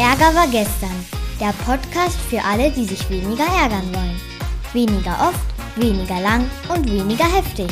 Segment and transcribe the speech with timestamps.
[0.00, 1.04] Ärger war gestern.
[1.38, 4.18] Der Podcast für alle, die sich weniger ärgern wollen.
[4.72, 5.44] Weniger oft,
[5.76, 7.68] weniger lang und weniger heftig.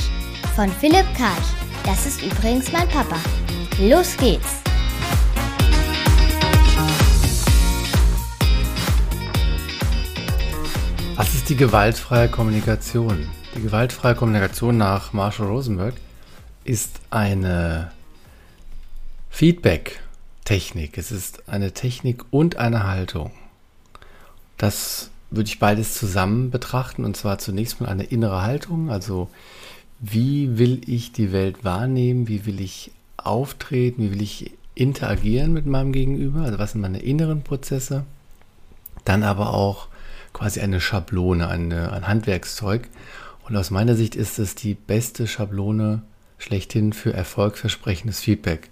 [0.54, 1.48] Von Philipp Karch.
[1.84, 3.16] Das ist übrigens mein Papa.
[3.78, 4.60] Los geht's!
[11.16, 13.26] Was ist die gewaltfreie Kommunikation?
[13.56, 15.94] Die gewaltfreie Kommunikation nach Marshall Rosenberg
[16.64, 17.90] ist eine
[20.48, 20.96] Feedback-Technik.
[20.96, 23.32] Es ist eine Technik und eine Haltung.
[24.56, 29.28] Das würde ich beides zusammen betrachten und zwar zunächst mal eine innere Haltung, also
[30.00, 35.66] wie will ich die Welt wahrnehmen, wie will ich auftreten, wie will ich interagieren mit
[35.66, 38.04] meinem Gegenüber, also was sind meine inneren Prozesse,
[39.04, 39.88] dann aber auch
[40.32, 42.88] quasi eine Schablone, eine, ein Handwerkszeug.
[43.46, 46.02] Und aus meiner Sicht ist es die beste Schablone
[46.38, 48.70] schlechthin für erfolgversprechendes Feedback.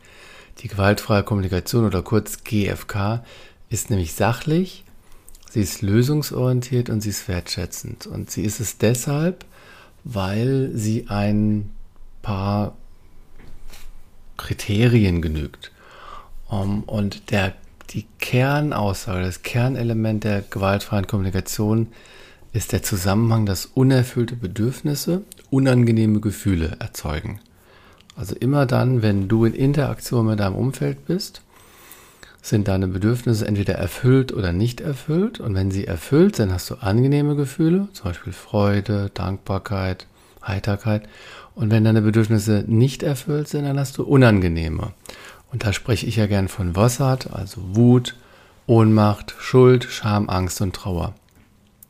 [0.59, 3.23] Die gewaltfreie Kommunikation oder kurz GFK
[3.69, 4.85] ist nämlich sachlich,
[5.51, 8.07] sie ist lösungsorientiert und sie ist wertschätzend.
[8.07, 9.45] Und sie ist es deshalb,
[10.05, 11.71] weil sie ein
[12.23, 12.77] paar
[14.37, 15.73] Kriterien genügt.
[16.49, 17.55] Und der
[17.91, 21.89] die Kernaussage, das Kernelement der gewaltfreien Kommunikation
[22.53, 27.41] ist der Zusammenhang, dass unerfüllte Bedürfnisse unangenehme Gefühle erzeugen.
[28.17, 31.43] Also immer dann, wenn du in Interaktion mit deinem Umfeld bist,
[32.41, 35.41] sind deine Bedürfnisse entweder erfüllt oder nicht erfüllt.
[35.41, 40.07] Und wenn sie erfüllt sind, hast du angenehme Gefühle, zum Beispiel Freude, Dankbarkeit,
[40.47, 41.09] Heiterkeit.
[41.55, 44.93] Und wenn deine Bedürfnisse nicht erfüllt sind, dann hast du unangenehme.
[45.53, 48.17] Und da spreche ich ja gern von Wossart, also Wut,
[48.67, 51.15] Ohnmacht, Schuld, Scham, Angst und Trauer.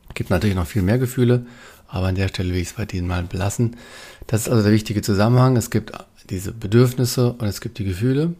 [0.09, 1.45] Es gibt natürlich noch viel mehr Gefühle,
[1.87, 3.77] aber an der Stelle will ich es bei denen mal belassen.
[4.25, 5.55] Das ist also der wichtige Zusammenhang.
[5.55, 5.91] Es gibt
[6.29, 8.33] diese Bedürfnisse und es gibt die Gefühle.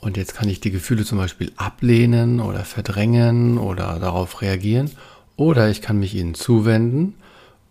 [0.00, 4.90] Und jetzt kann ich die Gefühle zum Beispiel ablehnen oder verdrängen oder darauf reagieren.
[5.36, 7.14] Oder ich kann mich ihnen zuwenden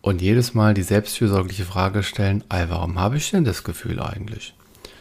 [0.02, 4.53] und jedes Mal die selbstfürsorgliche Frage stellen, warum habe ich denn das Gefühl eigentlich?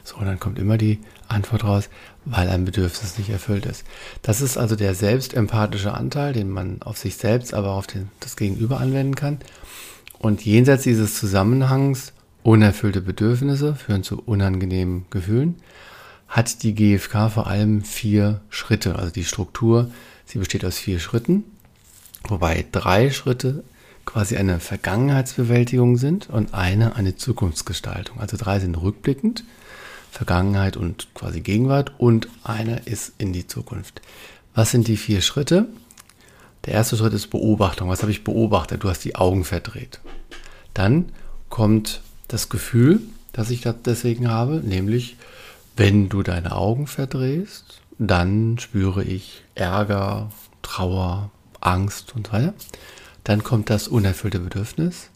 [0.03, 1.89] So, und dann kommt immer die Antwort raus,
[2.25, 3.85] weil ein Bedürfnis nicht erfüllt ist.
[4.23, 8.37] Das ist also der selbstempathische Anteil, den man auf sich selbst, aber auf den, das
[8.37, 9.39] Gegenüber anwenden kann.
[10.19, 12.12] Und jenseits dieses Zusammenhangs,
[12.47, 15.57] unerfüllte Bedürfnisse führen zu unangenehmen Gefühlen,
[16.29, 18.97] hat die GfK vor allem vier Schritte.
[18.97, 19.91] Also die Struktur,
[20.25, 21.43] sie besteht aus vier Schritten,
[22.29, 23.65] wobei drei Schritte
[24.05, 28.21] quasi eine Vergangenheitsbewältigung sind und eine eine Zukunftsgestaltung.
[28.21, 29.43] Also drei sind rückblickend,
[30.12, 34.01] Vergangenheit und quasi Gegenwart und eine ist in die Zukunft.
[34.55, 35.67] Was sind die vier Schritte?
[36.65, 37.89] Der erste Schritt ist Beobachtung.
[37.89, 38.85] Was habe ich beobachtet?
[38.85, 40.01] Du hast die Augen verdreht.
[40.75, 41.06] Dann
[41.49, 43.00] kommt das Gefühl,
[43.32, 45.16] das ich deswegen habe, nämlich
[45.76, 50.31] wenn du deine Augen verdrehst, dann spüre ich Ärger,
[50.62, 52.54] Trauer, Angst und so weiter.
[53.25, 55.10] Dann kommt das unerfüllte Bedürfnis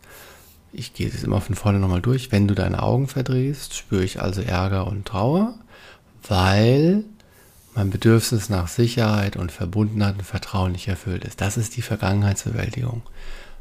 [0.73, 2.31] ich gehe es immer von vorne nochmal durch.
[2.33, 5.55] Wenn du deine Augen verdrehst, spüre ich also Ärger und Trauer,
[6.27, 7.05] weil
[7.75, 11.41] mein Bedürfnis nach Sicherheit und Verbundenheit und Vertrauen nicht erfüllt ist.
[11.41, 13.03] Das ist die Vergangenheitsbewältigung.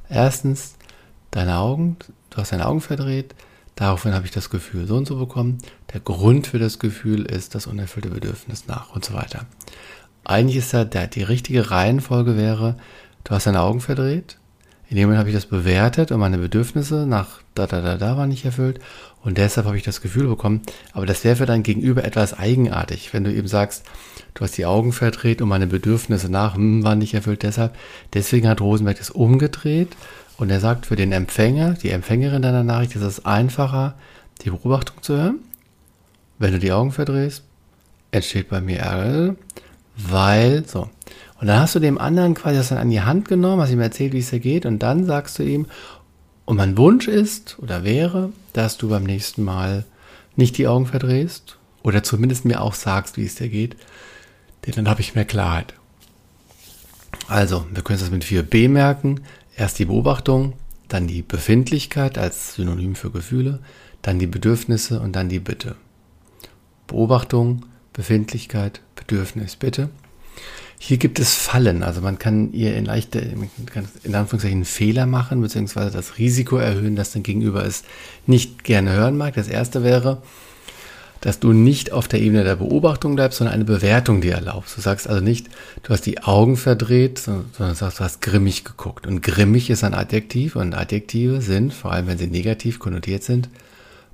[0.09, 0.75] Erstens,
[1.31, 1.97] deine Augen,
[2.29, 3.35] du hast deine Augen verdreht,
[3.75, 5.59] daraufhin habe ich das Gefühl so und so bekommen.
[5.94, 9.45] Der Grund für das Gefühl ist das unerfüllte Bedürfnis nach und so weiter.
[10.23, 12.75] Eigentlich ist da der, die richtige Reihenfolge wäre,
[13.23, 14.38] du hast deine Augen verdreht,
[14.90, 18.17] in dem Moment habe ich das bewertet und meine Bedürfnisse nach da, da, da, da
[18.17, 18.79] waren nicht erfüllt.
[19.22, 20.61] Und deshalb habe ich das Gefühl bekommen,
[20.94, 23.85] aber das wäre für dein Gegenüber etwas eigenartig, wenn du eben sagst,
[24.34, 27.75] du hast die Augen verdreht und meine Bedürfnisse nach hm, waren nicht erfüllt deshalb.
[28.13, 29.90] Deswegen hat Rosenberg das umgedreht
[30.39, 33.95] und er sagt, für den Empfänger, die Empfängerin deiner Nachricht ist es einfacher,
[34.41, 35.39] die Beobachtung zu hören.
[36.38, 37.44] Wenn du die Augen verdrehst,
[38.11, 39.35] entsteht bei mir Ärger,
[39.97, 40.89] weil, so,
[41.41, 43.81] und dann hast du dem anderen quasi das dann an die Hand genommen, hast ihm
[43.81, 45.67] erzählt, wie es dir geht, und dann sagst du ihm,
[46.45, 49.85] und mein Wunsch ist oder wäre, dass du beim nächsten Mal
[50.35, 53.75] nicht die Augen verdrehst oder zumindest mir auch sagst, wie es dir geht,
[54.66, 55.73] denn dann habe ich mehr Klarheit.
[57.28, 59.22] Also, wir können das mit 4b merken.
[59.59, 60.53] Erst die Beobachtung,
[60.88, 63.59] dann die Befindlichkeit als Synonym für Gefühle,
[64.02, 65.76] dann die Bedürfnisse und dann die Bitte.
[66.88, 69.90] Beobachtung, Befindlichkeit, Bedürfnis, Bitte.
[70.79, 75.91] Hier gibt es Fallen, also man kann ihr in leichte, in Anführungszeichen Fehler machen, beziehungsweise
[75.91, 77.84] das Risiko erhöhen, dass dein Gegenüber es
[78.28, 79.34] nicht gerne hören mag.
[79.34, 80.22] Das erste wäre,
[81.21, 84.77] dass du nicht auf der Ebene der Beobachtung bleibst, sondern eine Bewertung dir erlaubst.
[84.77, 85.47] Du sagst also nicht,
[85.83, 89.05] du hast die Augen verdreht, sondern sagst, du hast grimmig geguckt.
[89.05, 93.49] Und grimmig ist ein Adjektiv und Adjektive sind, vor allem wenn sie negativ konnotiert sind,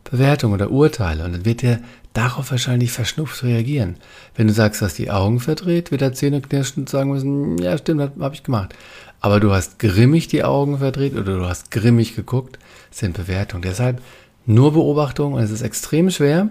[0.03, 1.23] Bewertung oder Urteile.
[1.25, 1.79] Und dann wird er
[2.13, 3.97] darauf wahrscheinlich verschnupft reagieren.
[4.35, 8.01] Wenn du sagst, du hast die Augen verdreht, wird er und sagen müssen, ja stimmt,
[8.01, 8.73] das habe ich gemacht.
[9.19, 12.57] Aber du hast grimmig die Augen verdreht oder du hast grimmig geguckt,
[12.91, 13.63] sind Bewertungen.
[13.63, 14.01] Deshalb
[14.45, 16.49] nur Beobachtung und es ist extrem schwer.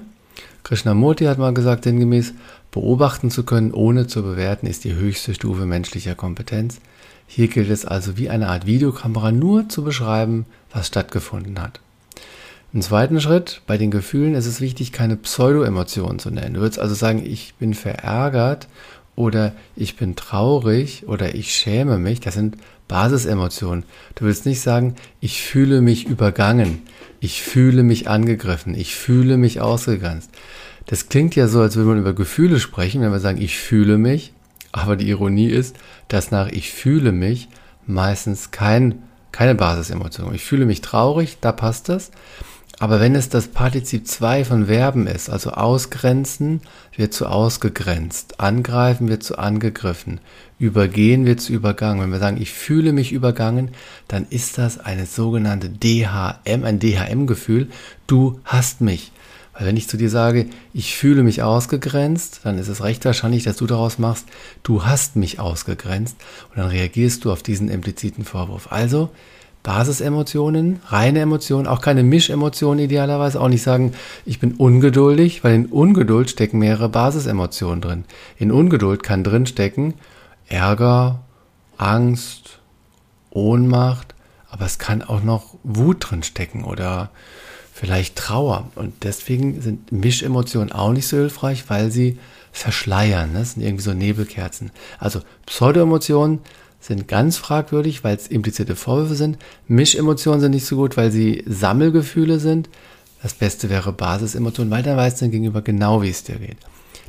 [0.62, 2.34] Krishnamurti hat mal gesagt, sinngemäß,
[2.70, 6.81] beobachten zu können, ohne zu bewerten, ist die höchste Stufe menschlicher Kompetenz.
[7.26, 11.81] Hier gilt es also wie eine Art Videokamera nur zu beschreiben, was stattgefunden hat.
[12.72, 16.54] Im zweiten Schritt, bei den Gefühlen ist es wichtig, keine Pseudo-Emotionen zu nennen.
[16.54, 18.66] Du würdest also sagen, ich bin verärgert
[19.16, 22.20] oder ich bin traurig oder ich schäme mich.
[22.20, 22.56] Das sind
[22.88, 23.84] Basisemotionen.
[24.14, 26.82] Du willst nicht sagen, ich fühle mich übergangen,
[27.20, 30.31] ich fühle mich angegriffen, ich fühle mich ausgegrenzt.
[30.87, 33.96] Das klingt ja so, als würde man über Gefühle sprechen, wenn wir sagen, ich fühle
[33.96, 34.32] mich.
[34.72, 35.76] Aber die Ironie ist,
[36.08, 37.49] dass nach ich fühle mich
[37.87, 39.02] meistens kein,
[39.32, 40.34] keine Basisemotion.
[40.34, 42.11] Ich fühle mich traurig, da passt das.
[42.81, 46.61] Aber wenn es das Partizip 2 von Verben ist, also ausgrenzen
[46.97, 50.21] wird zu ausgegrenzt, angreifen wird zu angegriffen,
[50.59, 52.03] übergehen wird zu übergangen.
[52.03, 53.71] Wenn wir sagen, ich fühle mich übergangen,
[54.09, 57.69] dann ist das eine sogenannte DHM, ein DHM-Gefühl.
[58.06, 59.12] Du hast mich.
[59.53, 63.44] Weil wenn ich zu dir sage, ich fühle mich ausgegrenzt, dann ist es recht wahrscheinlich,
[63.44, 64.26] dass du daraus machst,
[64.65, 66.17] du hast mich ausgegrenzt
[66.50, 68.73] und dann reagierst du auf diesen impliziten Vorwurf.
[68.73, 69.11] Also
[69.64, 73.94] Basisemotionen, reine Emotionen, auch keine Mischemotionen idealerweise, auch nicht sagen,
[74.26, 78.05] ich bin ungeduldig, weil in Ungeduld stecken mehrere Basisemotionen drin.
[78.37, 79.94] In Ungeduld kann drin stecken
[80.46, 81.22] Ärger,
[81.78, 82.61] Angst,
[83.31, 84.14] Ohnmacht,
[84.50, 87.11] aber es kann auch noch Wut drin stecken oder
[87.72, 88.69] vielleicht Trauer.
[88.75, 92.19] Und deswegen sind Mischemotionen auch nicht so hilfreich, weil sie
[92.52, 93.32] verschleiern.
[93.32, 93.38] Ne?
[93.38, 94.72] Das sind irgendwie so Nebelkerzen.
[94.99, 96.40] Also Pseudoemotionen
[96.86, 99.38] sind ganz fragwürdig, weil es implizierte Vorwürfe sind.
[99.69, 102.69] Mischemotionen sind nicht so gut, weil sie Sammelgefühle sind.
[103.22, 106.58] Das Beste wäre Basisemotionen, weil dann weißt du gegenüber genau, wie es dir geht.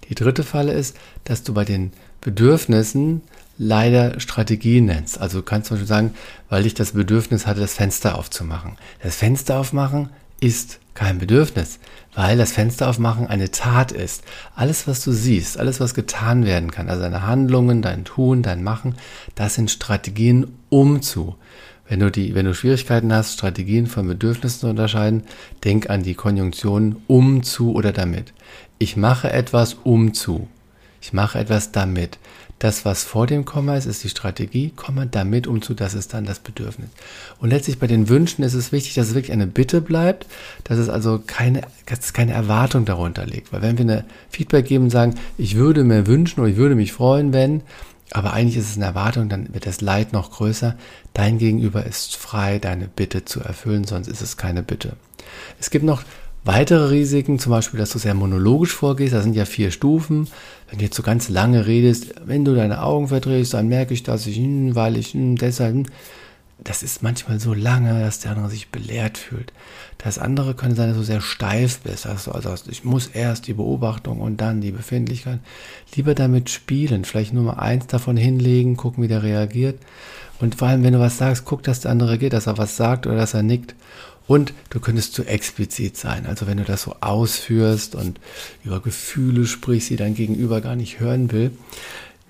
[0.08, 0.96] Die dritte Falle ist,
[1.26, 1.92] dass du bei den
[2.22, 3.22] Bedürfnissen
[3.58, 5.20] leider Strategien nennst.
[5.20, 6.14] Also du kannst zum Beispiel sagen,
[6.50, 8.78] weil ich das Bedürfnis hatte, das Fenster aufzumachen.
[9.04, 10.10] Das Fenster aufmachen
[10.40, 11.80] ist kein Bedürfnis,
[12.16, 14.24] weil das Fenster aufmachen eine Tat ist.
[14.56, 18.64] Alles, was du siehst, alles, was getan werden kann, also deine Handlungen, dein Tun, dein
[18.64, 18.96] Machen,
[19.36, 21.36] das sind Strategien, um zu.
[21.88, 25.24] Wenn du die, wenn du Schwierigkeiten hast, Strategien von Bedürfnissen zu unterscheiden,
[25.64, 28.34] denk an die Konjunktionen um zu oder damit.
[28.80, 30.48] Ich mache etwas um zu.
[31.02, 32.18] Ich mache etwas damit.
[32.60, 36.26] Das, was vor dem Komma ist, ist die Strategie, Komma damit umzu, das ist dann
[36.26, 36.90] das Bedürfnis.
[37.40, 40.26] Und letztlich bei den Wünschen ist es wichtig, dass es wirklich eine Bitte bleibt,
[40.64, 43.52] dass es also keine, dass keine Erwartung darunter liegt.
[43.52, 46.76] Weil wenn wir eine Feedback geben und sagen, ich würde mir wünschen oder ich würde
[46.76, 47.62] mich freuen, wenn,
[48.12, 50.76] aber eigentlich ist es eine Erwartung, dann wird das Leid noch größer.
[51.14, 54.94] Dein Gegenüber ist frei, deine Bitte zu erfüllen, sonst ist es keine Bitte.
[55.60, 56.04] Es gibt noch
[56.46, 60.28] Weitere Risiken, zum Beispiel, dass du sehr monologisch vorgehst, da sind ja vier Stufen.
[60.70, 64.04] Wenn du jetzt so ganz lange redest, wenn du deine Augen verdrehst, dann merke ich,
[64.04, 65.86] dass ich, hm, weil ich, hm, deshalb, hm,
[66.64, 69.54] das ist manchmal so lange, dass der andere sich belehrt fühlt.
[69.98, 72.06] Das andere könnte sein, dass du sehr steif bist.
[72.06, 75.40] Also, also ich muss erst die Beobachtung und dann die Befindlichkeit.
[75.96, 79.80] Lieber damit spielen, vielleicht nur mal eins davon hinlegen, gucken, wie der reagiert.
[80.40, 82.78] Und vor allem, wenn du was sagst, guck, dass der andere geht, dass er was
[82.78, 83.76] sagt oder dass er nickt.
[84.28, 86.26] Und du könntest zu explizit sein.
[86.26, 88.20] Also wenn du das so ausführst und
[88.64, 91.52] über Gefühle sprichst, die dein Gegenüber gar nicht hören will.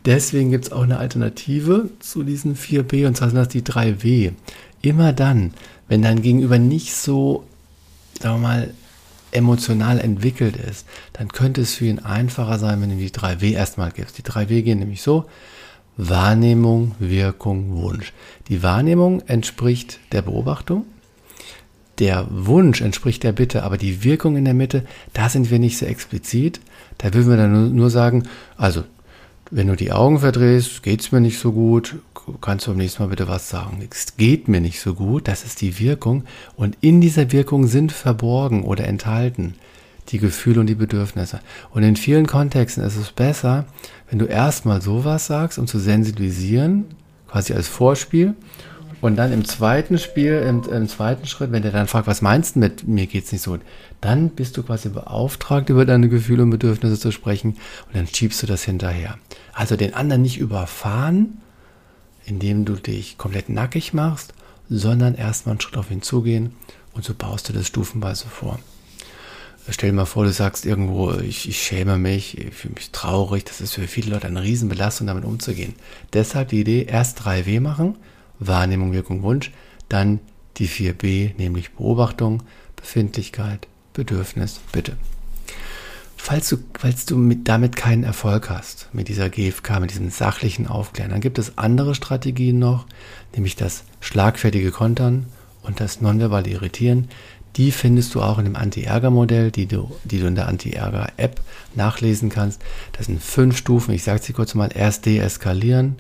[0.04, 4.34] Deswegen gibt es auch eine Alternative zu diesen 4b und zwar sind das die 3w.
[4.82, 5.54] Immer dann,
[5.88, 7.46] wenn dein Gegenüber nicht so,
[8.22, 8.74] sagen wir mal,
[9.32, 13.92] emotional entwickelt ist, dann könnte es für ihn einfacher sein, wenn du die 3W erstmal
[13.92, 14.18] gibst.
[14.18, 15.26] Die 3W gehen nämlich so,
[15.98, 18.14] Wahrnehmung, Wirkung, Wunsch.
[18.48, 20.86] Die Wahrnehmung entspricht der Beobachtung,
[22.00, 24.84] der Wunsch entspricht der Bitte, aber die Wirkung in der Mitte,
[25.14, 26.60] da sind wir nicht so explizit.
[26.98, 28.24] Da würden wir dann nur sagen,
[28.58, 28.84] also,
[29.52, 31.96] wenn du die Augen verdrehst, geht's mir nicht so gut,
[32.42, 33.88] kannst du beim nächsten Mal bitte was sagen.
[33.90, 36.24] Es geht mir nicht so gut, das ist die Wirkung.
[36.56, 39.56] Und in dieser Wirkung sind verborgen oder enthalten
[40.10, 41.40] die Gefühle und die Bedürfnisse.
[41.72, 43.66] Und in vielen Kontexten ist es besser,
[44.10, 46.86] wenn du erstmal sowas sagst, um zu sensibilisieren,
[47.28, 48.36] quasi als Vorspiel,
[49.02, 52.56] und dann im zweiten Spiel, im, im, zweiten Schritt, wenn der dann fragt, was meinst
[52.56, 53.62] du mit mir geht's nicht so gut,
[54.02, 58.42] dann bist du quasi beauftragt, über deine Gefühle und Bedürfnisse zu sprechen und dann schiebst
[58.44, 59.18] du das hinterher.
[59.54, 61.42] Also den anderen nicht überfahren,
[62.26, 64.34] indem du dich komplett nackig machst,
[64.70, 66.54] sondern erstmal einen Schritt auf ihn zugehen
[66.94, 68.60] und so baust du das stufenweise vor.
[69.68, 73.46] Stell dir mal vor, du sagst irgendwo, ich, ich schäme mich, ich fühle mich traurig.
[73.46, 75.74] Das ist für viele Leute eine Riesenbelastung, damit umzugehen.
[76.14, 77.96] Deshalb die Idee, erst 3W machen,
[78.40, 79.52] Wahrnehmung, Wirkung, Wunsch,
[79.90, 80.20] dann
[80.58, 82.44] die 4B, nämlich Beobachtung,
[82.76, 84.98] Befindlichkeit, Bedürfnis, bitte.
[86.18, 90.66] Falls du, falls du mit, damit keinen Erfolg hast, mit dieser GFK, mit diesem sachlichen
[90.66, 92.88] Aufklären, dann gibt es andere Strategien noch,
[93.36, 95.28] nämlich das schlagfertige Kontern
[95.62, 97.10] und das nonverbale Irritieren.
[97.58, 101.42] Die findest du auch in dem Anti-Ärger-Modell, die du, die du in der Anti-Ärger-App
[101.76, 102.62] nachlesen kannst.
[102.94, 103.94] Das sind fünf Stufen.
[103.94, 104.70] Ich sage sie kurz mal.
[104.74, 105.96] Erst deeskalieren,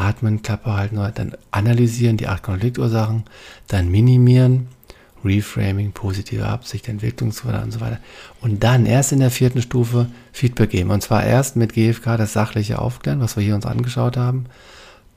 [0.00, 3.24] atmen, Klappe halten, dann analysieren die acht Konfliktursachen,
[3.68, 4.68] dann minimieren,
[5.24, 7.98] Reframing, positive Absicht, Entwicklungsförder und so weiter.
[8.40, 10.90] Und dann erst in der vierten Stufe Feedback geben.
[10.90, 14.46] Und zwar erst mit GFK das sachliche Aufklären, was wir hier uns angeschaut haben.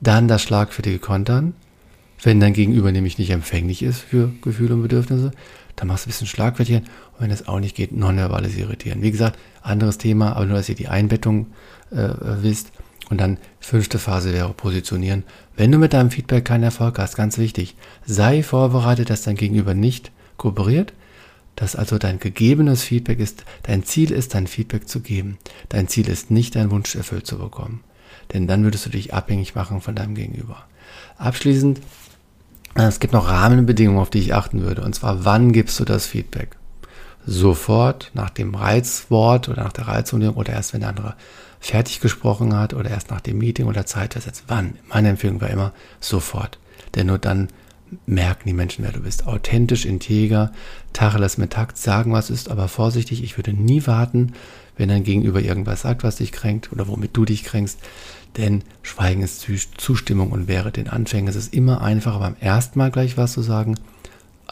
[0.02, 1.54] Dann das schlagfertige Kontern.
[2.22, 5.32] Wenn dein Gegenüber nämlich nicht empfänglich ist für Gefühle und Bedürfnisse,
[5.76, 6.78] dann machst du ein bisschen schlagfertig.
[6.78, 6.86] Und
[7.20, 9.02] wenn es auch nicht geht, nonverbales Irritieren.
[9.02, 11.48] Wie gesagt, anderes Thema, aber nur, dass ihr die Einbettung
[11.92, 12.10] äh,
[12.42, 12.72] wisst.
[13.10, 15.24] Und dann fünfte Phase wäre positionieren.
[15.56, 19.74] Wenn du mit deinem Feedback keinen Erfolg hast, ganz wichtig, sei vorbereitet, dass dein Gegenüber
[19.74, 20.94] nicht kooperiert,
[21.56, 25.38] dass also dein gegebenes Feedback ist, dein Ziel ist, dein Feedback zu geben.
[25.70, 27.84] Dein Ziel ist nicht, deinen Wunsch erfüllt zu bekommen.
[28.34, 30.66] Denn dann würdest du dich abhängig machen von deinem Gegenüber.
[31.18, 31.82] Abschließend,
[32.76, 34.82] es gibt noch Rahmenbedingungen, auf die ich achten würde.
[34.82, 36.56] Und zwar, wann gibst du das Feedback?
[37.26, 41.16] Sofort nach dem Reizwort oder nach der Reizunion oder erst wenn der andere
[41.60, 44.44] fertig gesprochen hat oder erst nach dem Meeting oder Zeit versetzt.
[44.48, 44.76] Wann?
[44.90, 46.60] Meine Empfehlung war immer sofort.
[46.96, 47.48] Denn nur dann
[48.06, 49.28] merken die Menschen, wer du bist.
[49.28, 50.52] Authentisch, integer,
[50.92, 53.24] Tacheles mit Takt, sagen, was ist, aber vorsichtig.
[53.24, 54.34] Ich würde nie warten,
[54.78, 57.80] wenn dein Gegenüber irgendwas sagt, was dich kränkt oder womit du dich kränkst.
[58.38, 61.28] Denn Schweigen ist Zustimmung und wäre den Anfängen.
[61.28, 63.76] Es ist immer einfacher, beim ersten Mal gleich was zu sagen,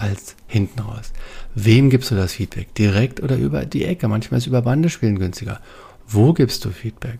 [0.01, 1.13] als hinten raus.
[1.55, 2.73] Wem gibst du das Feedback?
[2.75, 4.07] Direkt oder über die Ecke?
[4.07, 5.61] Manchmal ist über Bande spielen günstiger.
[6.07, 7.19] Wo gibst du Feedback?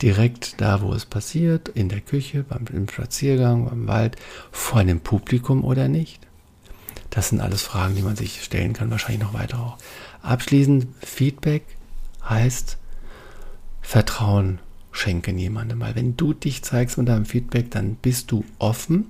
[0.00, 4.16] Direkt da, wo es passiert, in der Küche, beim im Spaziergang, beim Wald,
[4.50, 6.20] vor einem Publikum oder nicht?
[7.10, 9.78] Das sind alles Fragen, die man sich stellen kann, wahrscheinlich noch weiter auch.
[10.22, 11.62] Abschließend, Feedback
[12.28, 12.78] heißt
[13.80, 14.60] Vertrauen
[14.92, 15.80] schenken jemandem.
[15.80, 19.06] Weil wenn du dich zeigst mit deinem Feedback, dann bist du offen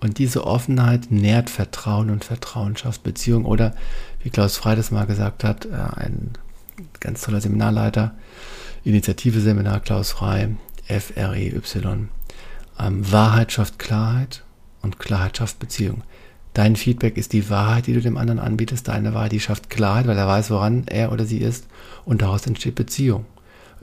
[0.00, 3.44] und diese Offenheit nährt Vertrauen und Vertrauen schafft Beziehung.
[3.44, 3.74] Oder
[4.22, 6.30] wie Klaus Frey das mal gesagt hat, äh, ein
[7.00, 8.14] ganz toller Seminarleiter,
[8.84, 11.60] Initiative Seminar Klaus Frei, FREY.
[12.78, 14.44] Ähm, Wahrheit schafft Klarheit
[14.82, 16.02] und Klarheit schafft Beziehung.
[16.52, 18.86] Dein Feedback ist die Wahrheit, die du dem anderen anbietest.
[18.86, 21.66] Deine Wahrheit, die schafft Klarheit, weil er weiß, woran er oder sie ist.
[22.04, 23.26] Und daraus entsteht Beziehung.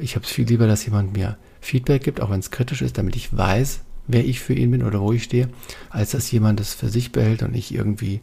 [0.01, 2.98] Ich habe es viel lieber, dass jemand mir Feedback gibt, auch wenn es kritisch ist,
[2.98, 5.50] damit ich weiß, wer ich für ihn bin oder wo ich stehe,
[5.89, 8.22] als dass jemand es für sich behält und ich irgendwie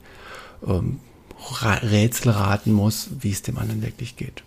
[0.67, 0.99] ähm,
[1.63, 4.43] Rätsel raten muss, wie es dem anderen wirklich geht.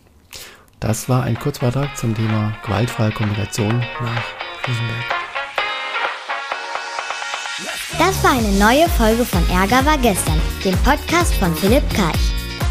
[0.81, 4.23] Das war ein Kurzbeitrag zum Thema gewaltfreie Kommunikation nach
[4.67, 5.05] Rosenberg.
[7.97, 12.40] Das war eine neue Folge von Ärger war gestern, dem Podcast von Philipp Karch.